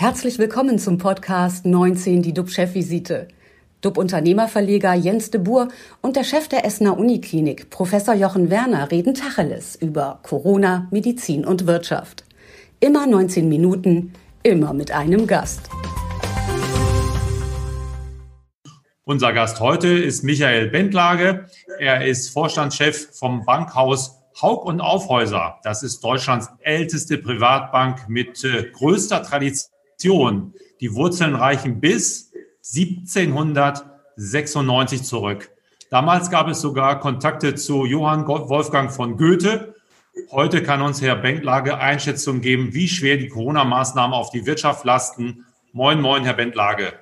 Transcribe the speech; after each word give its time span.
Herzlich 0.00 0.38
willkommen 0.38 0.78
zum 0.78 0.96
Podcast 0.96 1.66
19, 1.66 2.22
die 2.22 2.32
DUB-Chefvisite. 2.32 3.26
DUB-Unternehmerverleger 3.80 4.94
Jens 4.94 5.32
de 5.32 5.40
Boer 5.40 5.66
und 6.02 6.14
der 6.14 6.22
Chef 6.22 6.46
der 6.46 6.64
Essener 6.64 6.96
Uniklinik, 6.96 7.68
Professor 7.70 8.14
Jochen 8.14 8.48
Werner, 8.48 8.92
reden 8.92 9.14
Tacheles 9.14 9.74
über 9.74 10.20
Corona, 10.22 10.86
Medizin 10.92 11.44
und 11.44 11.66
Wirtschaft. 11.66 12.24
Immer 12.78 13.08
19 13.08 13.48
Minuten, 13.48 14.12
immer 14.44 14.72
mit 14.72 14.92
einem 14.92 15.26
Gast. 15.26 15.68
Unser 19.02 19.32
Gast 19.32 19.58
heute 19.58 19.88
ist 19.88 20.22
Michael 20.22 20.68
Bentlage. 20.68 21.46
Er 21.80 22.06
ist 22.06 22.28
Vorstandschef 22.30 23.16
vom 23.18 23.44
Bankhaus 23.44 24.14
Haug 24.40 24.64
und 24.64 24.80
Aufhäuser. 24.80 25.58
Das 25.64 25.82
ist 25.82 26.04
Deutschlands 26.04 26.50
älteste 26.60 27.18
Privatbank 27.18 28.08
mit 28.08 28.44
äh, 28.44 28.70
größter 28.72 29.24
Tradition. 29.24 29.72
Die 30.02 30.94
Wurzeln 30.94 31.34
reichen 31.34 31.80
bis 31.80 32.30
1796 32.74 35.02
zurück. 35.02 35.50
Damals 35.90 36.30
gab 36.30 36.46
es 36.48 36.60
sogar 36.60 37.00
Kontakte 37.00 37.56
zu 37.56 37.84
Johann 37.84 38.28
Wolfgang 38.28 38.92
von 38.92 39.16
Goethe. 39.16 39.74
Heute 40.30 40.62
kann 40.62 40.82
uns 40.82 41.02
Herr 41.02 41.16
Bentlage 41.16 41.78
Einschätzung 41.78 42.40
geben, 42.40 42.74
wie 42.74 42.86
schwer 42.86 43.16
die 43.16 43.26
Corona-Maßnahmen 43.28 44.14
auf 44.14 44.30
die 44.30 44.46
Wirtschaft 44.46 44.84
lasten. 44.84 45.46
Moin, 45.72 46.00
moin, 46.00 46.22
Herr 46.24 46.34
Bentlage. 46.34 46.92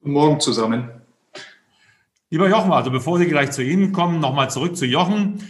Guten 0.00 0.12
Morgen 0.12 0.38
zusammen. 0.40 0.90
Lieber 2.30 2.48
Jochen, 2.48 2.72
also 2.72 2.90
bevor 2.90 3.18
Sie 3.18 3.26
gleich 3.26 3.50
zu 3.50 3.62
Ihnen 3.62 3.92
kommen, 3.92 4.20
nochmal 4.20 4.50
zurück 4.50 4.76
zu 4.76 4.86
Jochen. 4.86 5.40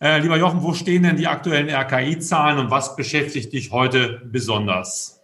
Äh, 0.00 0.20
lieber 0.20 0.36
Jochen, 0.36 0.62
wo 0.62 0.74
stehen 0.74 1.02
denn 1.02 1.16
die 1.16 1.26
aktuellen 1.26 1.68
RKI-Zahlen 1.68 2.58
und 2.58 2.70
was 2.70 2.96
beschäftigt 2.96 3.52
dich 3.52 3.72
heute 3.72 4.22
besonders? 4.24 5.23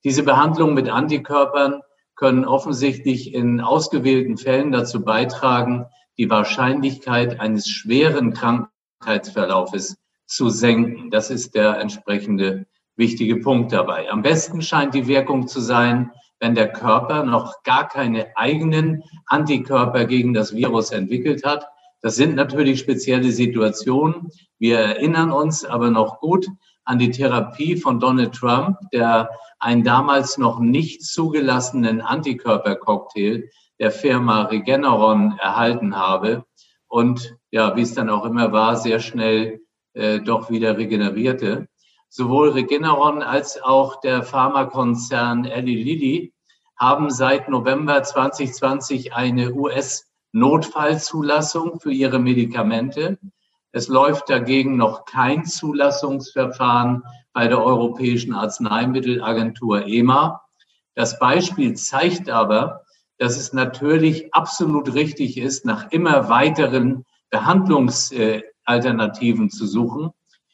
Diese 0.03 0.23
Behandlungen 0.23 0.73
mit 0.73 0.89
Antikörpern 0.89 1.81
können 2.23 2.45
offensichtlich 2.45 3.34
in 3.34 3.59
ausgewählten 3.59 4.38
Fällen 4.38 4.72
dazu 4.72 5.03
beitragen, 5.03 5.88
die 6.17 6.29
Wahrscheinlichkeit 6.29 7.41
eines 7.41 7.67
schweren 7.67 8.31
Krankheitsverlaufes 8.31 9.97
zu 10.25 10.47
senken. 10.47 11.12
Das 11.12 11.29
ist 11.29 11.53
der 11.53 11.81
entsprechende 11.81 12.66
wichtige 12.95 13.41
Punkt 13.41 13.73
dabei. 13.73 14.09
Am 14.09 14.22
besten 14.22 14.62
scheint 14.62 14.94
die 14.94 15.07
Wirkung 15.07 15.50
zu 15.50 15.59
sein, 15.59 16.12
wenn 16.39 16.56
der 16.56 16.72
Körper 16.72 17.25
noch 17.25 17.62
gar 17.63 17.89
keine 17.89 18.28
eigenen 18.38 19.03
Antikörper 19.25 20.06
gegen 20.06 20.33
das 20.33 20.56
Virus 20.56 20.91
entwickelt 20.91 21.44
hat, 21.44 21.67
das 22.01 22.16
sind 22.16 22.35
natürlich 22.35 22.79
spezielle 22.79 23.33
Situationen. 23.33 24.29
Wir 24.59 24.79
erinnern 24.79 25.31
uns 25.31 25.66
aber 25.66 25.89
noch 25.89 26.22
gut 26.22 26.47
an 26.85 26.99
die 26.99 27.11
Therapie 27.11 27.77
von 27.77 27.99
Donald 27.99 28.33
Trump, 28.33 28.77
der 28.91 29.29
einen 29.59 29.83
damals 29.83 30.38
noch 30.38 30.59
nicht 30.59 31.03
zugelassenen 31.03 32.01
Antikörpercocktail 32.01 33.49
der 33.79 33.91
Firma 33.91 34.44
Regeneron 34.44 35.38
erhalten 35.39 35.95
habe 35.95 36.45
und 36.88 37.35
ja, 37.51 37.75
wie 37.75 37.81
es 37.81 37.94
dann 37.94 38.09
auch 38.09 38.25
immer 38.25 38.51
war, 38.51 38.75
sehr 38.77 38.99
schnell 38.99 39.61
äh, 39.94 40.19
doch 40.19 40.49
wieder 40.49 40.77
regenerierte. 40.77 41.67
Sowohl 42.09 42.49
Regeneron 42.49 43.23
als 43.23 43.61
auch 43.61 44.00
der 44.01 44.23
Pharmakonzern 44.23 45.45
Eli 45.45 45.75
Lilly 45.75 46.33
haben 46.77 47.09
seit 47.09 47.50
November 47.50 48.03
2020 48.03 49.13
eine 49.13 49.53
US- 49.53 50.13
Notfallzulassung 50.33 51.79
für 51.79 51.91
ihre 51.91 52.19
Medikamente. 52.19 53.19
Es 53.75 53.88
läuft 53.88 54.29
dagegen 54.29 54.78
noch 54.78 55.06
kein 55.06 55.45
Zulassungsverfahren 55.45 57.01
bei 57.34 57.47
der 57.47 57.63
Europäischen 57.63 58.35
Arzneimittelagentur 58.35 59.88
EMA. 59.88 60.44
Das 60.94 61.17
Beispiel 61.17 61.73
zeigt 61.73 62.29
aber, 62.29 62.83
dass 63.17 63.35
es 63.35 63.51
natürlich 63.51 64.31
absolut 64.31 64.94
richtig 64.94 65.39
ist, 65.39 65.66
nach 65.66 65.91
immer 65.91 66.29
weiteren 66.29 67.03
Behandlungsalternativen 67.31 69.50
zu 69.50 69.66
suchen. 69.66 70.12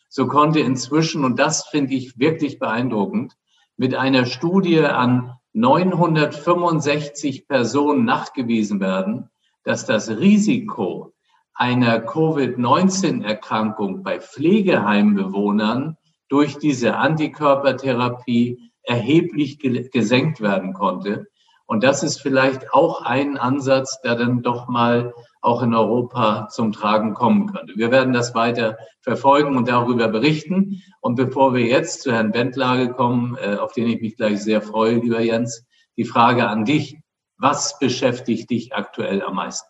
So 0.08 0.28
konnte 0.28 0.62
inzwischen, 0.62 1.26
und 1.26 1.40
das 1.40 1.68
finde 1.68 1.96
ich 1.96 2.20
wirklich 2.20 2.58
beeindruckend, 2.58 3.36
mit 3.76 3.96
einer 3.96 4.28
Studie 4.28 4.80
an 4.80 5.34
965 5.52 7.50
Personen 7.50 8.06
nachgewiesen 8.06 8.80
werden, 8.80 9.30
dass 9.64 9.86
das 9.86 10.10
Risiko 10.10 11.12
einer 11.60 12.00
Covid-19-Erkrankung 12.00 14.02
bei 14.02 14.22
Pflegeheimbewohnern 14.22 15.98
durch 16.30 16.58
diese 16.58 16.96
Antikörpertherapie 16.96 18.72
erheblich 18.84 19.60
gesenkt 19.60 20.40
werden 20.40 20.74
konnte. 20.74 21.28
Und 21.66 21.84
das 21.84 22.02
ist 22.02 22.22
vielleicht 22.22 22.74
auch 22.74 23.02
ein 23.02 23.38
Ansatz, 23.38 24.00
der 24.02 24.16
dann 24.16 24.42
doch 24.42 24.70
mal 24.70 25.14
auch 25.42 25.62
in 25.62 25.76
Europa 25.76 26.48
zum 26.48 26.72
Tragen 26.72 27.14
kommen 27.14 27.48
könnte. 27.48 27.74
Wir 27.76 27.92
werden 27.92 28.14
das 28.14 28.34
weiter 28.34 28.78
verfolgen 29.02 29.58
und 29.58 29.68
darüber 29.68 30.08
berichten. 30.08 30.82
Und 31.02 31.16
bevor 31.16 31.54
wir 31.54 31.66
jetzt 31.66 32.04
zu 32.04 32.14
Herrn 32.14 32.32
Bentlage 32.32 32.94
kommen, 32.94 33.36
äh, 33.36 33.58
auf 33.58 33.74
den 33.74 33.88
ich 33.88 34.02
mich 34.02 34.16
gleich 34.16 34.42
sehr 34.42 34.62
freue, 34.62 34.96
lieber 34.96 35.20
Jens, 35.20 35.66
die 35.98 36.06
Frage 36.06 36.48
an 36.48 36.64
dich. 36.64 36.98
Was 37.38 37.78
beschäftigt 37.80 38.50
dich 38.50 38.74
aktuell 38.74 39.22
am 39.22 39.36
meisten? 39.36 39.68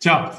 Tja, 0.00 0.32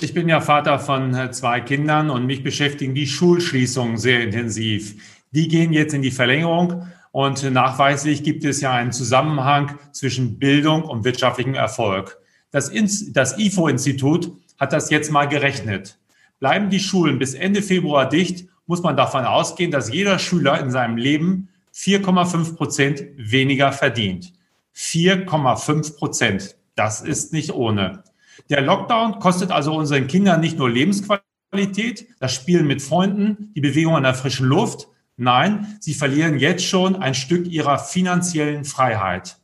ich 0.00 0.12
bin 0.12 0.28
ja 0.28 0.40
Vater 0.40 0.78
von 0.78 1.14
äh, 1.14 1.30
zwei 1.30 1.60
Kindern 1.60 2.10
und 2.10 2.26
mich 2.26 2.42
beschäftigen 2.42 2.94
die 2.94 3.06
Schulschließungen 3.06 3.96
sehr 3.96 4.22
intensiv. 4.22 4.96
Die 5.30 5.48
gehen 5.48 5.72
jetzt 5.72 5.94
in 5.94 6.02
die 6.02 6.10
Verlängerung 6.10 6.86
und 7.12 7.48
nachweislich 7.50 8.22
gibt 8.22 8.44
es 8.44 8.60
ja 8.60 8.72
einen 8.72 8.92
Zusammenhang 8.92 9.78
zwischen 9.92 10.38
Bildung 10.38 10.82
und 10.82 11.04
wirtschaftlichem 11.04 11.54
Erfolg. 11.54 12.18
Das, 12.50 12.72
das 13.12 13.38
IFO-Institut 13.38 14.32
hat 14.58 14.72
das 14.72 14.90
jetzt 14.90 15.10
mal 15.10 15.26
gerechnet. 15.26 15.98
Bleiben 16.40 16.70
die 16.70 16.80
Schulen 16.80 17.18
bis 17.18 17.34
Ende 17.34 17.62
Februar 17.62 18.08
dicht, 18.08 18.48
muss 18.66 18.82
man 18.82 18.96
davon 18.96 19.24
ausgehen, 19.24 19.70
dass 19.70 19.92
jeder 19.92 20.18
Schüler 20.18 20.60
in 20.60 20.70
seinem 20.70 20.96
Leben 20.96 21.48
4,5 21.74 22.56
Prozent 22.56 23.04
weniger 23.16 23.72
verdient. 23.72 24.32
4,5 24.76 25.96
Prozent. 25.96 26.56
Das 26.76 27.00
ist 27.00 27.32
nicht 27.32 27.52
ohne. 27.52 28.04
Der 28.50 28.60
Lockdown 28.60 29.18
kostet 29.18 29.50
also 29.50 29.74
unseren 29.74 30.06
Kindern 30.06 30.40
nicht 30.40 30.58
nur 30.58 30.70
Lebensqualität, 30.70 32.06
das 32.20 32.34
Spielen 32.34 32.66
mit 32.66 32.82
Freunden, 32.82 33.52
die 33.54 33.60
Bewegung 33.60 33.96
an 33.96 34.02
der 34.02 34.14
frischen 34.14 34.46
Luft. 34.46 34.88
Nein, 35.16 35.76
sie 35.80 35.94
verlieren 35.94 36.38
jetzt 36.38 36.64
schon 36.64 36.96
ein 36.96 37.14
Stück 37.14 37.46
ihrer 37.46 37.78
finanziellen 37.78 38.64
Freiheit. 38.64 39.38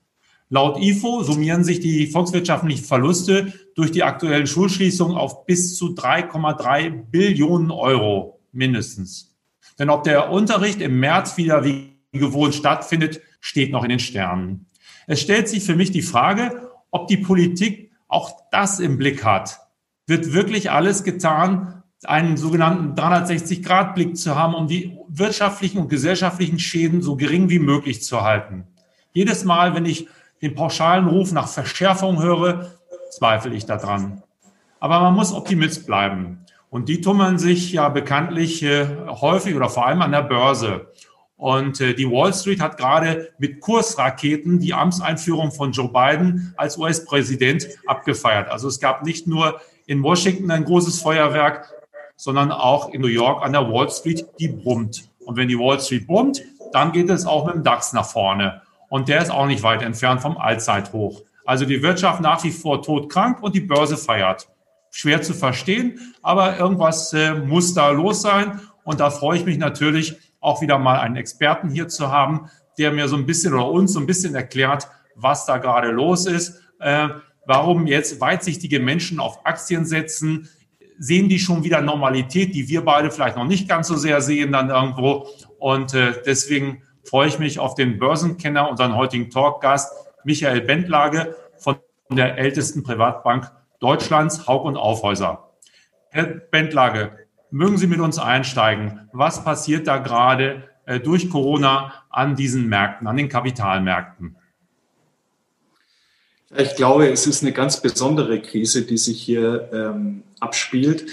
Laut 0.49 0.83
IFO 0.83 1.23
summieren 1.23 1.63
sich 1.63 1.79
die 1.79 2.09
volkswirtschaftlichen 2.09 2.85
Verluste 2.85 3.53
durch 3.77 3.93
die 3.93 4.03
aktuellen 4.03 4.49
Schulschließungen 4.49 5.17
auf 5.17 5.47
bis 5.47 5.77
zu 5.77 5.95
3,3 5.95 6.91
Billionen 6.91 7.71
Euro 7.71 8.41
mindestens. 8.51 9.37
Denn 9.79 9.91
ob 9.91 10.03
der 10.03 10.31
Unterricht 10.31 10.81
im 10.81 10.99
März 10.99 11.37
wieder 11.37 11.65
wie 11.65 12.01
gewohnt 12.13 12.57
stattfindet, 12.57 13.21
steht 13.41 13.71
noch 13.71 13.85
in 13.85 13.91
den 13.91 14.01
Sternen. 14.01 14.67
Es 15.07 15.21
stellt 15.21 15.49
sich 15.49 15.63
für 15.63 15.77
mich 15.77 15.93
die 15.93 16.03
Frage, 16.03 16.71
ob 16.91 17.07
die 17.07 17.17
Politik 17.17 17.90
auch 18.11 18.33
das 18.51 18.81
im 18.81 18.99
Blick 18.99 19.25
hat. 19.25 19.61
Wird 20.07 20.33
wirklich 20.33 20.71
alles 20.71 21.05
getan, 21.05 21.83
einen 22.05 22.37
sogenannten 22.37 22.95
360-Grad-Blick 23.01 24.17
zu 24.17 24.35
haben, 24.35 24.55
um 24.55 24.67
die 24.67 24.99
wirtschaftlichen 25.09 25.79
und 25.79 25.89
gesellschaftlichen 25.89 26.59
Schäden 26.59 27.03
so 27.03 27.17
gering 27.17 27.49
wie 27.51 27.59
möglich 27.59 28.03
zu 28.03 28.23
halten? 28.23 28.67
Jedes 29.13 29.45
Mal, 29.45 29.75
wenn 29.75 29.87
ich 29.87 30.09
den 30.43 30.55
pauschalen 30.55 31.07
Ruf 31.07 31.33
nach 31.33 31.49
Verschärfung 31.49 32.23
höre, 32.23 32.71
zweifle 33.11 33.55
ich 33.55 33.67
daran. 33.67 34.23
Aber 34.79 35.01
man 35.01 35.15
muss 35.15 35.33
Optimist 35.33 35.87
bleiben. 35.87 36.39
Und 36.71 36.89
die 36.89 37.01
tummeln 37.01 37.39
sich 37.39 37.73
ja 37.73 37.89
bekanntlich 37.89 38.63
äh, 38.63 38.87
häufig 39.09 39.55
oder 39.55 39.69
vor 39.69 39.87
allem 39.87 40.03
an 40.03 40.13
der 40.13 40.23
Börse. 40.23 40.90
Und 41.41 41.81
äh, 41.81 41.95
die 41.95 42.05
Wall 42.05 42.35
Street 42.35 42.61
hat 42.61 42.77
gerade 42.77 43.31
mit 43.39 43.61
Kursraketen 43.61 44.61
die 44.61 44.75
Amtseinführung 44.75 45.51
von 45.51 45.73
Joe 45.73 45.89
Biden 45.89 46.53
als 46.59 46.77
US-Präsident 46.77 47.67
abgefeiert. 47.87 48.51
Also 48.51 48.69
es 48.69 48.79
gab 48.79 49.07
nicht 49.07 49.27
nur 49.27 49.59
in 49.87 50.03
Washington 50.03 50.51
ein 50.51 50.67
großes 50.67 51.01
Feuerwerk, 51.01 51.73
sondern 52.15 52.53
auch 52.53 52.91
in 52.91 53.01
New 53.01 53.07
York 53.07 53.43
an 53.43 53.55
der 53.55 53.67
Wall 53.73 53.89
Street, 53.89 54.27
die 54.39 54.49
brummt. 54.49 55.09
Und 55.25 55.39
wenn 55.39 55.49
die 55.49 55.59
Wall 55.59 55.81
Street 55.81 56.07
brummt, 56.07 56.43
dann 56.73 56.93
geht 56.93 57.09
es 57.09 57.25
auch 57.25 57.47
mit 57.47 57.55
dem 57.55 57.65
DAX 57.65 57.95
nach 57.95 58.05
vorne 58.07 58.61
und 58.91 59.09
der 59.09 59.23
ist 59.23 59.31
auch 59.31 59.47
nicht 59.47 59.63
weit 59.63 59.81
entfernt 59.81 60.21
vom 60.21 60.37
Allzeithoch. 60.37 61.23
Also 61.47 61.65
die 61.65 61.83
Wirtschaft 61.83 62.21
nach 62.21 62.45
wie 62.45 62.51
vor 62.51 62.83
todkrank 62.83 63.43
und 63.43 63.55
die 63.55 63.61
Börse 63.61 63.97
feiert. 63.97 64.47
Schwer 64.91 65.23
zu 65.23 65.33
verstehen, 65.33 65.99
aber 66.21 66.59
irgendwas 66.59 67.15
äh, 67.15 67.33
muss 67.33 67.73
da 67.73 67.89
los 67.91 68.21
sein. 68.21 68.61
Und 68.85 69.01
da 69.01 69.09
freue 69.09 69.39
ich 69.39 69.47
mich 69.47 69.57
natürlich 69.57 70.17
auch 70.41 70.63
wieder 70.63 70.79
mal 70.79 70.99
einen 71.01 71.17
Experten 71.17 71.69
hier 71.69 71.89
zu 71.89 72.11
haben, 72.11 72.51
der 72.79 72.93
mir 72.93 73.09
so 73.09 73.17
ein 73.17 73.27
bisschen 73.27 73.55
oder 73.55 73.69
uns 73.69 73.93
so 73.93 74.01
ein 74.01 74.07
bisschen 74.07 74.35
erklärt, 74.35 74.89
was 75.15 75.47
da 75.47 75.59
gerade 75.59 75.91
los 75.91 76.27
ist, 76.27 76.61
äh, 76.81 77.09
warum 77.47 77.87
jetzt 77.87 78.21
weitsichtige 78.21 78.81
Menschen 78.81 79.21
auf 79.21 79.45
Aktien 79.45 79.85
setzen, 79.85 80.49
sehen 80.99 81.29
die 81.29 81.39
schon 81.39 81.65
wieder 81.65 81.81
Normalität, 81.81 82.55
die 82.55 82.69
wir 82.69 82.85
beide 82.85 83.11
vielleicht 83.11 83.37
noch 83.37 83.47
nicht 83.47 83.69
ganz 83.69 83.89
so 83.89 83.97
sehr 83.97 84.21
sehen 84.21 84.53
dann 84.53 84.71
irgendwo. 84.71 85.29
Und 85.59 85.95
äh, 85.95 86.13
deswegen 86.25 86.83
freue 87.05 87.29
ich 87.29 87.39
mich 87.39 87.59
auf 87.59 87.75
den 87.75 87.99
Börsenkenner, 87.99 88.71
unseren 88.71 88.97
heutigen 88.97 89.31
Talkgast, 89.31 89.93
Michael 90.25 90.61
Bendlage 90.61 91.35
von 91.59 91.77
der 92.11 92.37
ältesten 92.39 92.83
Privatbank 92.83 93.51
Deutschlands, 93.81 94.47
Haug 94.47 94.65
und 94.65 94.77
Aufhäuser. 94.77 95.51
Herr 96.11 96.25
Bendlage, 96.25 97.13
mögen 97.51 97.79
Sie 97.79 97.87
mit 97.87 98.01
uns 98.01 98.19
einsteigen? 98.19 99.09
Was 99.13 99.45
passiert 99.45 99.87
da 99.87 99.99
gerade 99.99 100.69
äh, 100.87 101.01
durch 101.01 101.31
Corona 101.31 101.93
an 102.11 102.37
diesen 102.37 102.69
Märkten, 102.69 103.07
an 103.07 103.17
den 103.17 103.29
Kapitalmärkten? 103.29 104.37
Ich 106.57 106.75
glaube, 106.75 107.09
es 107.09 107.29
ist 107.29 107.43
eine 107.43 107.53
ganz 107.53 107.81
besondere 107.81 108.41
Krise, 108.41 108.83
die 108.83 108.99
sich 108.99 109.23
hier 109.23 109.71
ähm, 109.73 110.25
abspielt. 110.41 111.07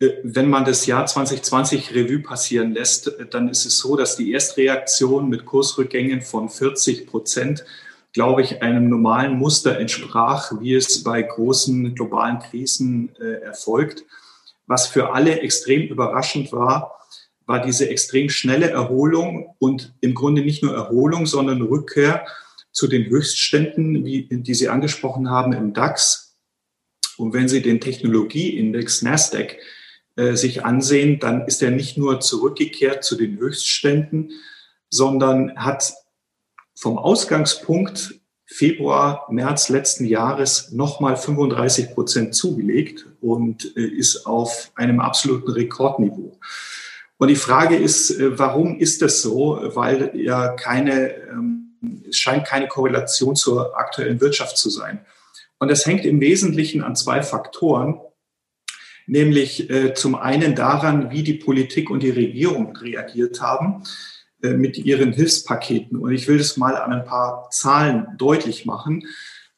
Äh, 0.00 0.10
wenn 0.24 0.50
man 0.50 0.64
das 0.64 0.86
Jahr 0.86 1.06
2020 1.06 1.94
Revue 1.94 2.20
passieren 2.20 2.72
lässt, 2.72 3.06
äh, 3.06 3.26
dann 3.26 3.48
ist 3.48 3.66
es 3.66 3.78
so, 3.78 3.96
dass 3.96 4.16
die 4.16 4.32
Erstreaktion 4.32 5.28
mit 5.28 5.44
Kursrückgängen 5.44 6.22
von 6.22 6.48
40 6.48 7.06
Prozent, 7.06 7.64
glaube 8.12 8.42
ich, 8.42 8.62
einem 8.62 8.88
normalen 8.88 9.38
Muster 9.38 9.78
entsprach, 9.78 10.52
wie 10.60 10.74
es 10.74 11.04
bei 11.04 11.22
großen 11.22 11.94
globalen 11.94 12.40
Krisen 12.40 13.10
äh, 13.20 13.42
erfolgt. 13.42 14.04
Was 14.68 14.86
für 14.86 15.12
alle 15.12 15.40
extrem 15.40 15.88
überraschend 15.88 16.52
war, 16.52 16.94
war 17.46 17.62
diese 17.62 17.88
extrem 17.88 18.28
schnelle 18.28 18.68
Erholung 18.70 19.54
und 19.58 19.94
im 20.00 20.14
Grunde 20.14 20.42
nicht 20.42 20.62
nur 20.62 20.74
Erholung, 20.74 21.24
sondern 21.24 21.62
Rückkehr 21.62 22.26
zu 22.70 22.86
den 22.86 23.06
Höchstständen, 23.06 24.04
wie, 24.04 24.28
die 24.30 24.54
Sie 24.54 24.68
angesprochen 24.68 25.30
haben 25.30 25.54
im 25.54 25.72
DAX. 25.72 26.36
Und 27.16 27.32
wenn 27.32 27.48
Sie 27.48 27.62
den 27.62 27.80
Technologieindex 27.80 29.00
Nasdaq 29.00 29.56
äh, 30.16 30.34
sich 30.34 30.66
ansehen, 30.66 31.18
dann 31.18 31.46
ist 31.46 31.62
er 31.62 31.70
nicht 31.70 31.96
nur 31.96 32.20
zurückgekehrt 32.20 33.02
zu 33.02 33.16
den 33.16 33.38
Höchstständen, 33.38 34.32
sondern 34.90 35.56
hat 35.56 35.94
vom 36.74 36.98
Ausgangspunkt 36.98 38.20
Februar, 38.50 39.26
März 39.30 39.68
letzten 39.68 40.06
Jahres 40.06 40.72
nochmal 40.72 41.16
35 41.16 41.94
Prozent 41.94 42.34
zugelegt 42.34 43.06
und 43.20 43.76
äh, 43.76 43.82
ist 43.82 44.24
auf 44.24 44.72
einem 44.74 45.00
absoluten 45.00 45.50
Rekordniveau. 45.50 46.38
Und 47.18 47.28
die 47.28 47.36
Frage 47.36 47.76
ist, 47.76 48.10
äh, 48.10 48.38
warum 48.38 48.78
ist 48.78 49.02
das 49.02 49.20
so? 49.20 49.60
Weil 49.74 50.12
ja 50.14 50.48
keine, 50.54 51.12
ähm, 51.28 51.76
es 52.08 52.16
scheint 52.16 52.46
keine 52.46 52.68
Korrelation 52.68 53.36
zur 53.36 53.78
aktuellen 53.78 54.20
Wirtschaft 54.22 54.56
zu 54.56 54.70
sein. 54.70 55.04
Und 55.58 55.70
das 55.70 55.84
hängt 55.84 56.06
im 56.06 56.20
Wesentlichen 56.20 56.82
an 56.82 56.96
zwei 56.96 57.22
Faktoren 57.22 58.00
nämlich 59.08 59.70
äh, 59.70 59.94
zum 59.94 60.14
einen 60.14 60.54
daran, 60.54 61.10
wie 61.10 61.22
die 61.22 61.34
Politik 61.34 61.90
und 61.90 62.02
die 62.02 62.10
Regierung 62.10 62.76
reagiert 62.76 63.40
haben 63.40 63.82
mit 64.40 64.78
ihren 64.78 65.12
Hilfspaketen. 65.12 65.98
Und 65.98 66.12
ich 66.12 66.28
will 66.28 66.38
das 66.38 66.56
mal 66.56 66.76
an 66.76 66.92
ein 66.92 67.04
paar 67.04 67.48
Zahlen 67.50 68.06
deutlich 68.16 68.66
machen. 68.66 69.06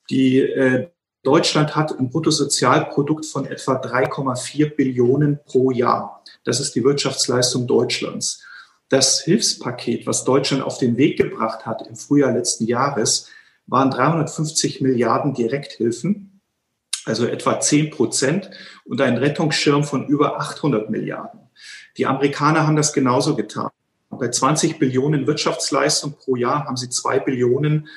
Die 0.08 0.38
äh, 0.38 0.88
Deutschland 1.22 1.76
hat 1.76 1.98
ein 1.98 2.10
Bruttosozialprodukt 2.10 3.26
von 3.26 3.44
etwa 3.44 3.80
3,4 3.80 4.74
Billionen 4.74 5.40
pro 5.44 5.70
Jahr. 5.70 6.24
Das 6.44 6.60
ist 6.60 6.74
die 6.74 6.84
Wirtschaftsleistung 6.84 7.66
Deutschlands. 7.66 8.42
Das 8.88 9.20
Hilfspaket, 9.20 10.06
was 10.06 10.24
Deutschland 10.24 10.62
auf 10.62 10.78
den 10.78 10.96
Weg 10.96 11.18
gebracht 11.18 11.66
hat 11.66 11.86
im 11.86 11.96
Frühjahr 11.96 12.32
letzten 12.32 12.66
Jahres, 12.66 13.28
waren 13.66 13.90
350 13.90 14.80
Milliarden 14.80 15.34
Direkthilfen 15.34 16.30
also 17.04 17.26
etwa 17.26 17.60
10 17.60 17.90
Prozent, 17.90 18.50
und 18.84 19.00
ein 19.00 19.16
Rettungsschirm 19.16 19.84
von 19.84 20.06
über 20.06 20.40
800 20.40 20.90
Milliarden. 20.90 21.40
Die 21.96 22.06
Amerikaner 22.06 22.66
haben 22.66 22.76
das 22.76 22.92
genauso 22.92 23.36
getan. 23.36 23.70
Bei 24.10 24.28
20 24.28 24.78
Billionen 24.78 25.26
Wirtschaftsleistung 25.26 26.12
pro 26.12 26.36
Jahr 26.36 26.66
haben 26.66 26.76
sie 26.76 26.90
zwei 26.90 27.20
Billionen 27.20 27.88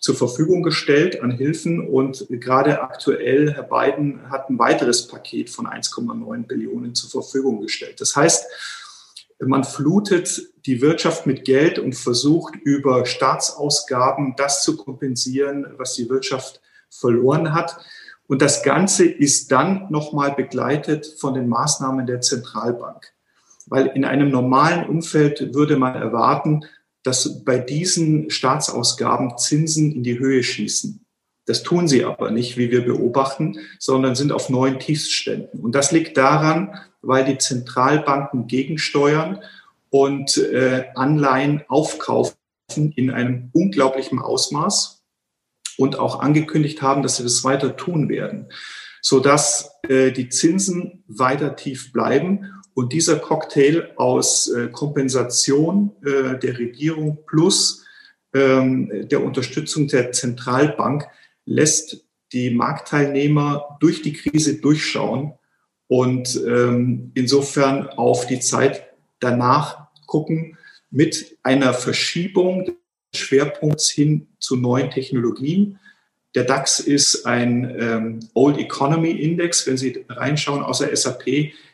zur 0.00 0.14
Verfügung 0.14 0.62
gestellt 0.62 1.22
an 1.22 1.30
Hilfen 1.30 1.86
und 1.86 2.26
gerade 2.28 2.82
aktuell, 2.82 3.52
Herr 3.52 3.64
Biden 3.64 4.30
hat 4.30 4.48
ein 4.48 4.58
weiteres 4.58 5.08
Paket 5.08 5.50
von 5.50 5.66
1,9 5.66 6.46
Billionen 6.46 6.94
zur 6.94 7.10
Verfügung 7.10 7.60
gestellt. 7.60 8.00
Das 8.00 8.16
heißt, 8.16 8.46
man 9.40 9.64
flutet 9.64 10.52
die 10.66 10.80
Wirtschaft 10.80 11.26
mit 11.26 11.44
Geld 11.44 11.78
und 11.78 11.94
versucht 11.94 12.56
über 12.56 13.06
Staatsausgaben 13.06 14.34
das 14.36 14.62
zu 14.62 14.76
kompensieren, 14.76 15.66
was 15.76 15.94
die 15.94 16.08
Wirtschaft 16.08 16.60
verloren 16.90 17.52
hat. 17.52 17.78
Und 18.26 18.42
das 18.42 18.62
Ganze 18.62 19.04
ist 19.04 19.52
dann 19.52 19.86
nochmal 19.90 20.32
begleitet 20.32 21.06
von 21.18 21.34
den 21.34 21.48
Maßnahmen 21.48 22.06
der 22.06 22.20
Zentralbank. 22.20 23.12
Weil 23.68 23.86
in 23.88 24.04
einem 24.04 24.30
normalen 24.30 24.88
Umfeld 24.88 25.54
würde 25.54 25.76
man 25.76 25.94
erwarten, 25.94 26.64
dass 27.02 27.44
bei 27.44 27.58
diesen 27.58 28.30
Staatsausgaben 28.30 29.38
Zinsen 29.38 29.92
in 29.92 30.02
die 30.02 30.18
Höhe 30.18 30.42
schießen. 30.42 31.04
Das 31.46 31.62
tun 31.62 31.88
sie 31.88 32.04
aber 32.04 32.30
nicht, 32.30 32.58
wie 32.58 32.70
wir 32.70 32.84
beobachten, 32.84 33.58
sondern 33.78 34.14
sind 34.14 34.32
auf 34.32 34.50
neuen 34.50 34.78
Tiefsständen. 34.78 35.60
Und 35.60 35.74
das 35.74 35.92
liegt 35.92 36.18
daran, 36.18 36.74
weil 37.00 37.24
die 37.24 37.38
Zentralbanken 37.38 38.46
gegensteuern 38.46 39.42
und 39.88 40.36
äh, 40.36 40.84
Anleihen 40.94 41.62
aufkaufen 41.68 42.34
in 42.96 43.10
einem 43.10 43.48
unglaublichen 43.54 44.18
Ausmaß 44.18 45.02
und 45.78 45.98
auch 45.98 46.20
angekündigt 46.20 46.82
haben, 46.82 47.02
dass 47.02 47.16
sie 47.16 47.22
das 47.22 47.44
weiter 47.44 47.76
tun 47.76 48.10
werden, 48.10 48.48
sodass 49.00 49.70
äh, 49.88 50.10
die 50.12 50.28
Zinsen 50.28 51.04
weiter 51.06 51.56
tief 51.56 51.92
bleiben. 51.92 52.52
Und 52.78 52.92
dieser 52.92 53.18
Cocktail 53.18 53.90
aus 53.96 54.46
äh, 54.46 54.68
Kompensation 54.68 55.90
äh, 56.04 56.38
der 56.38 56.60
Regierung 56.60 57.18
plus 57.26 57.84
ähm, 58.32 59.08
der 59.08 59.24
Unterstützung 59.24 59.88
der 59.88 60.12
Zentralbank 60.12 61.08
lässt 61.44 62.06
die 62.32 62.50
Marktteilnehmer 62.50 63.78
durch 63.80 64.02
die 64.02 64.12
Krise 64.12 64.60
durchschauen 64.60 65.32
und 65.88 66.40
ähm, 66.46 67.10
insofern 67.14 67.88
auf 67.88 68.28
die 68.28 68.38
Zeit 68.38 68.84
danach 69.18 69.88
gucken 70.06 70.56
mit 70.88 71.36
einer 71.42 71.74
Verschiebung 71.74 72.76
Schwerpunkts 73.12 73.90
hin 73.90 74.28
zu 74.38 74.54
neuen 74.54 74.92
Technologien. 74.92 75.80
Der 76.38 76.44
DAX 76.44 76.78
ist 76.78 77.26
ein 77.26 77.74
ähm, 77.80 78.20
Old 78.32 78.58
Economy 78.58 79.10
Index. 79.10 79.66
Wenn 79.66 79.76
Sie 79.76 80.04
reinschauen, 80.08 80.62
außer 80.62 80.94
SAP 80.94 81.24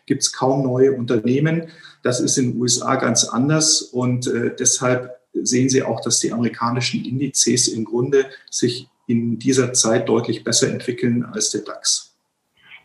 gibt 0.06 0.22
es 0.22 0.32
kaum 0.32 0.62
neue 0.62 0.92
Unternehmen. 0.92 1.64
Das 2.02 2.18
ist 2.18 2.38
in 2.38 2.52
den 2.52 2.60
USA 2.62 2.96
ganz 2.96 3.24
anders 3.24 3.82
und 3.82 4.26
äh, 4.26 4.56
deshalb 4.58 5.20
sehen 5.34 5.68
Sie 5.68 5.82
auch, 5.82 6.00
dass 6.00 6.18
die 6.18 6.32
amerikanischen 6.32 7.04
Indizes 7.04 7.68
im 7.68 7.84
Grunde 7.84 8.24
sich 8.50 8.88
in 9.06 9.38
dieser 9.38 9.74
Zeit 9.74 10.08
deutlich 10.08 10.44
besser 10.44 10.70
entwickeln 10.70 11.26
als 11.26 11.50
der 11.50 11.60
DAX. 11.60 12.14